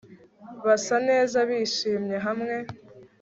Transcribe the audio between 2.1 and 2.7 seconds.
hamwe